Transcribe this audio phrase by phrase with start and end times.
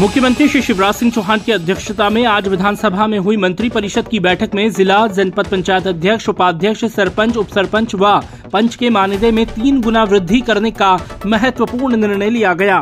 [0.00, 4.20] मुख्यमंत्री श्री शिवराज सिंह चौहान की अध्यक्षता में आज विधानसभा में हुई मंत्री परिषद की
[4.20, 8.14] बैठक में जिला जनपद पंचायत अध्यक्ष, उपाध्यक्ष, सरपंच उप सरपंच व
[8.52, 10.96] पंच के मानदेय में तीन गुना वृद्धि करने का
[11.26, 12.80] महत्वपूर्ण निर्णय लिया गया।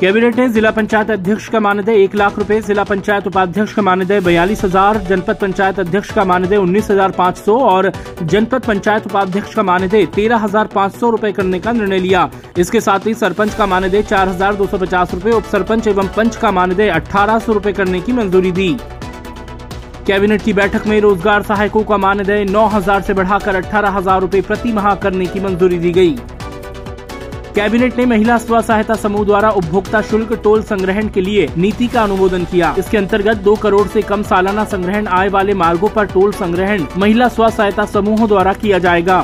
[0.00, 4.20] कैबिनेट ने जिला पंचायत अध्यक्ष का मानदेय एक लाख रुपए, जिला पंचायत उपाध्यक्ष का मानदेय
[4.20, 7.90] बयालीस हज़ार, जनपद पंचायत अध्यक्ष का मानदेय उन्नीस हज़ार पाँच सौ और
[8.22, 12.80] जनपद पंचायत उपाध्यक्ष का मानदेय तेरह हज़ार पाँच सौ रूपए करने का निर्णय लिया। इसके
[12.80, 16.36] साथ ही सरपंच का मानदेय चार हज़ार दो सौ पचास रूपए उप सरपंच एवं पंच
[16.36, 18.72] का मानदेय अठारह सौ रूपए करने की मंजूरी दी।
[20.06, 24.40] कैबिनेट की बैठक में रोज़गार सहायकों का मानदेय नौ हज़ार से बढ़ाकर अठारह हज़ार रूपए
[24.42, 26.16] प्रति माह करने की मंजूरी दी गई।
[27.58, 32.02] कैबिनेट ने महिला स्व सहायता समूह द्वारा उपभोक्ता शुल्क टोल संग्रहण के लिए नीति का
[32.02, 36.32] अनुमोदन किया। इसके अंतर्गत दो करोड़ से कम सालाना संग्रहण आय वाले मार्गों पर टोल
[36.32, 39.20] संग्रहण महिला स्व सहायता समूहों द्वारा किया जाएगा।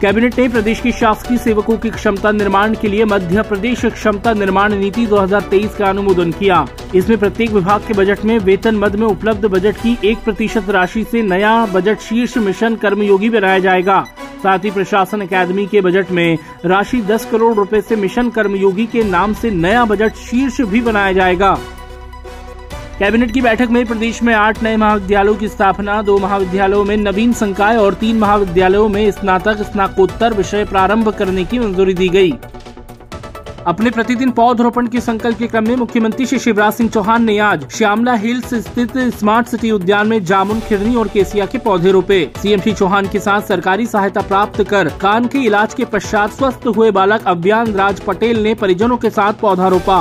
[0.00, 4.74] कैबिनेट ने प्रदेश के शासकीय सेवकों की क्षमता निर्माण के लिए मध्य प्रदेश क्षमता निर्माण
[4.74, 9.46] नीति 2023 का अनुमोदन किया। इसमें प्रत्येक विभाग के बजट में वेतन मद में उपलब्ध
[9.46, 14.06] बजट की एक प्रतिशत राशि से नया बजट शीर्ष मिशन कर्मयोगी बनाया जाएगा।
[14.42, 19.02] साथ ही प्रशासन अकादमी के बजट में राशि 10 करोड़ रुपए से मिशन कर्मयोगी के
[19.04, 21.56] नाम से नया बजट शीर्ष भी बनाया जाएगा।
[22.98, 27.32] कैबिनेट की बैठक में प्रदेश में आठ नए महाविद्यालयों की स्थापना, दो महाविद्यालयों में नवीन
[27.32, 32.32] संकाय और तीन महाविद्यालयों में स्नातक, स्नाकोत्तर विषय प्रारंभ करने की मंजूरी दी गई।
[33.66, 37.66] अपने प्रतिदिन पौधरोपण के संकल्प के क्रम में मुख्यमंत्री श्री शिवराज सिंह चौहान ने आज
[37.70, 42.60] श्यामला हिल्स स्थित स्मार्ट सिटी उद्यान में जामुन खिरनी और केसिया के पौधे रोपे। सीएम
[42.60, 46.90] श्री चौहान के साथ सरकारी सहायता प्राप्त कर कान के इलाज के पश्चात स्वस्थ हुए
[46.90, 50.00] बालक अभियान राज पटेल ने परिजनों के साथ पौधा रोपा।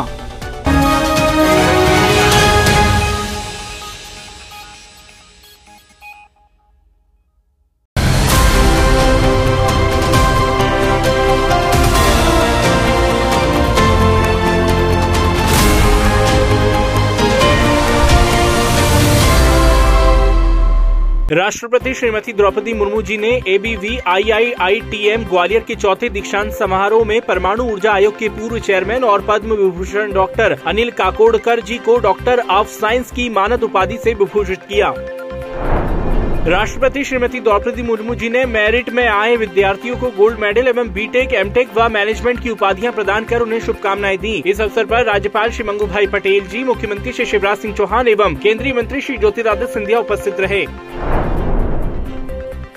[21.32, 27.64] राष्ट्रपति श्रीमती द्रौपदी मुर्मू जी ने एबीवी आईआईआईटीएम ग्वालियर के चौथे दीक्षांत समारोह में परमाणु
[27.64, 32.68] ऊर्जा आयोग के पूर्व चेयरमैन और पद्म विभूषण डॉक्टर अनिल काकोडकर जी को डॉक्टर ऑफ़
[32.70, 34.94] साइंस की मानद उपाधि से विभूषित किया।
[36.48, 41.34] राष्ट्रपति श्रीमती द्रौपदी मुर्मू जी ने मेरिट में आए विद्यार्थियों को गोल्ड मेडल एवं बीटेक
[41.34, 45.68] एमटेक व मैनेजमेंट की उपाधियाँ प्रदान कर उन्हें शुभकामनाएँ दी। इस अवसर पर राज्यपाल श्री
[45.68, 50.00] मंगू भाई पटेल जी, मुख्यमंत्री श्री शिवराज सिंह चौहान एवं केंद्रीय मंत्री श्री ज्योतिरादित्य सिंधिया
[50.00, 50.66] उपस्थित रहे।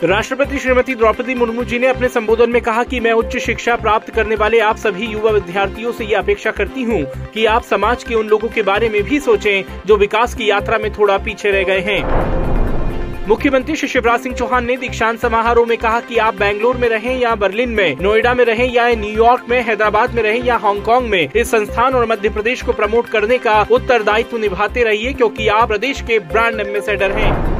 [0.02, 4.10] राष्ट्रपति श्रीमती द्रौपदी मुर्मू जी ने अपने संबोधन में कहा कि मैं उच्च शिक्षा प्राप्त
[4.10, 7.02] करने वाले आप सभी युवा विद्यार्थियों से ये अपेक्षा करती हूँ
[7.34, 10.78] कि आप समाज के उन लोगों के बारे में भी सोचें जो विकास की यात्रा
[10.78, 15.76] में थोड़ा पीछे रह गए हैं। मुख्यमंत्री श्री शिवराज सिंह चौहान ने दीक्षांत समारोह में
[15.78, 19.60] कहा कि आप बेंगलोर में रहें या बर्लिन में, नोएडा में रहें या न्यूयॉर्क में,
[19.62, 23.60] हैदराबाद में रहें या हांगकांग में, इस संस्थान और मध्य प्रदेश को प्रमोट करने का
[23.70, 27.57] उत्तरदायित्व निभाते रहिए क्योंकि आप प्रदेश के ब्रांड एम्बेसडर हैं।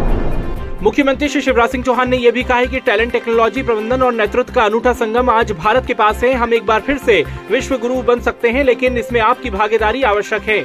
[0.82, 4.12] मुख्यमंत्री श्री शिवराज सिंह चौहान ने यह भी कहा है कि टैलेंट, टेक्नोलॉजी, प्रबंधन और
[4.14, 7.76] नेतृत्व का अनूठा संगम आज भारत के पास है। हम एक बार फिर से विश्व
[7.78, 10.60] गुरु बन सकते हैं, लेकिन इसमें आपकी भागीदारी आवश्यक है।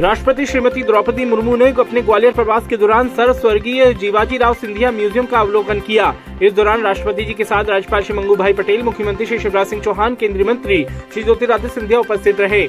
[0.00, 4.90] राष्ट्रपति श्रीमती द्रौपदी मुर्मू ने अपने ग्वालियर प्रवास के दौरान सर स्वर्गीय जीवाजी राव सिंधिया
[4.90, 8.82] म्यूज़ियम का अवलोकन किया। इस दौरान राष्ट्रपति जी के साथ राज्यपाल श्री मंगू भाई पटेल,
[8.82, 10.84] मुख्यमंत्री श्री शिवराज सिंह चौहान, केंद्रीय मंत्री
[11.14, 12.68] श्री ज्योतिरादित्य सिंधिया उपस्थित रहे।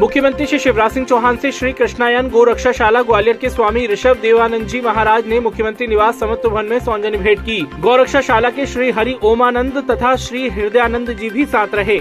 [0.00, 4.80] मुख्यमंत्री श्री शिवराज सिंह चौहान से श्री कृष्णायन गौरक्षाशाला ग्वालियर के स्वामी ऋषभ देवानंद जी
[4.80, 9.78] महाराज ने मुख्यमंत्री निवास समत्व भवन में सौजन्य भेंट की। गौरक्षाशाला के श्री हरि ओमानंद
[9.90, 11.98] तथा श्री हृदयानंद जी भी साथ रहे।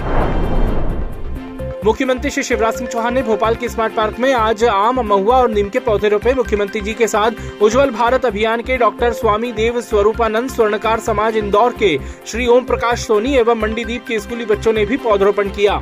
[1.86, 5.50] मुख्यमंत्री श्री शिवराज सिंह चौहान ने भोपाल के स्मार्ट पार्क में आज आम, महुआ और
[5.50, 9.80] नीम के पौधे रोपे। मुख्यमंत्री जी के साथ उज्जवल भारत अभियान के डॉक्टर स्वामी देव
[9.82, 11.98] स्वरूपानंद स्वर्णकार समाज इंदौर के
[12.28, 15.82] श्री ओम प्रकाश सोनी एवं मंडीदीप के स्कूली बच्चों ने भी पौधरोपण किया।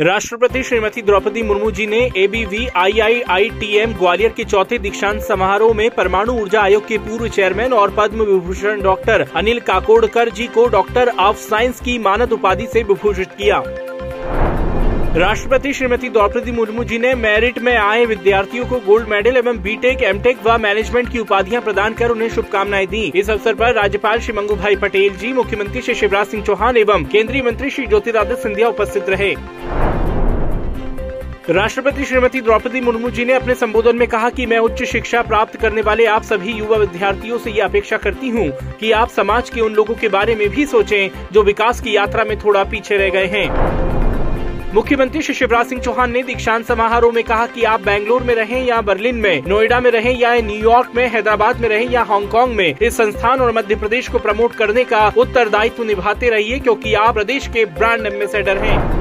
[0.00, 6.32] राष्ट्रपति श्रीमती द्रौपदी मुर्मू जी ने एबीवी आईआईआईटीएम ग्वालियर के चौथे दीक्षांत समारोह में परमाणु
[6.32, 11.36] ऊर्जा आयोग के पूर्व चेयरमैन और पद्म विभूषण डॉक्टर अनिल काकोडकर जी को डॉक्टर ऑफ़
[11.38, 13.62] साइंस की मानद उपाधि से विभूषित किया।
[15.16, 20.02] राष्ट्रपति श्रीमती द्रौपदी मुर्मू जी ने मेरिट में आए विद्यार्थियों को गोल्ड मेडल एवं बीटेक
[20.02, 24.36] एमटेक व मैनेजमेंट की उपाधियाँ प्रदान कर उन्हें शुभकामनाएँ दी। इस अवसर पर राज्यपाल श्री
[24.36, 28.68] मंगू भाई पटेल जी, मुख्यमंत्री श्री शिवराज सिंह चौहान एवं केंद्रीय मंत्री श्री ज्योतिरादित्य सिंधिया
[28.68, 29.34] उपस्थित रहे।
[31.48, 35.56] राष्ट्रपति श्रीमती द्रौपदी मुर्मू जी ने अपने संबोधन में कहा कि मैं उच्च शिक्षा प्राप्त
[35.56, 38.48] करने वाले आप सभी युवा विद्यार्थियों से ये अपेक्षा करती हूँ
[38.80, 42.24] कि आप समाज के उन लोगों के बारे में भी सोचें जो विकास की यात्रा
[42.24, 47.22] में थोड़ा पीछे रह गए हैं। मुख्यमंत्री श्री शिवराज सिंह चौहान ने दीक्षांत समारोह में
[47.24, 51.06] कहा कि आप बेंगलुरु में रहें या बर्लिन में, नोएडा में रहें या न्यूयॉर्क में,
[51.08, 55.12] हैदराबाद में रहें या हांगकांग में, इस संस्थान और मध्य प्रदेश को प्रमोट करने का
[55.16, 58.99] उत्तरदायित्व निभाते रहिए क्योंकि आप प्रदेश के ब्रांड एम्बेसडर हैं।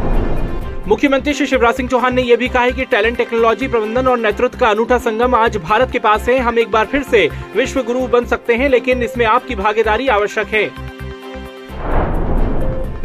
[0.89, 4.17] मुख्यमंत्री श्री शिवराज सिंह चौहान ने यह भी कहा है कि टैलेंट, टेक्नोलॉजी, प्रबंधन और
[4.19, 7.81] नेतृत्व का अनूठा संगम आज भारत के पास है। हम एक बार फिर से विश्व
[7.83, 10.63] गुरु बन सकते हैं, लेकिन इसमें आपकी भागीदारी आवश्यक है।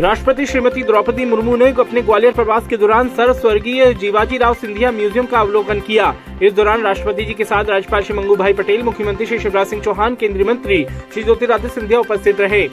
[0.01, 4.91] राष्ट्रपति श्रीमती द्रौपदी मुर्मू ने अपने ग्वालियर प्रवास के दौरान सर स्वर्गीय जीवाजी राव सिंधिया
[4.93, 8.83] म्यूज़ियम का अवलोकन किया। इस दौरान राष्ट्रपति जी के साथ राज्यपाल श्री मंगू भाई पटेल,
[8.83, 10.85] मुख्यमंत्री श्री शिवराज सिंह चौहान, केंद्रीय मंत्री
[11.15, 12.69] श्री ज्योतिरादित्य सिंधिया उपस्थित रहे।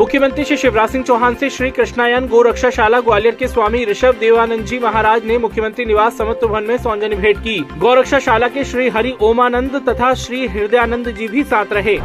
[0.00, 4.78] मुख्यमंत्री श्री शिवराज सिंह चौहान से श्री कृष्णायन गोरक्षाशाला ग्वालियर के स्वामी ऋषभ देवानंद जी
[4.78, 9.76] महाराज ने मुख्यमंत्री निवास समत्व भवन में सौजन्य भेंट की। गौरक्षाशाला के श्री हरि ओमानंद
[9.88, 11.98] तथा श्री हृदयानंद जी भी साथ रहे।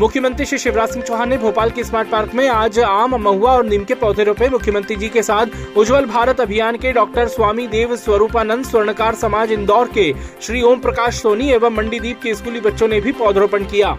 [0.00, 3.66] मुख्यमंत्री श्री शिवराज सिंह चौहान ने भोपाल के स्मार्ट पार्क में आज आम महुआ और
[3.66, 7.94] नीम के पौधे रोपे। मुख्यमंत्री जी के साथ उज्जवल भारत अभियान के डॉक्टर स्वामी देव
[7.96, 13.00] स्वरूपानंद स्वर्णकार समाज इंदौर के श्री ओम प्रकाश सोनी एवं मंडीदीप के स्कूली बच्चों ने
[13.00, 13.96] भी पौधरोपण किया।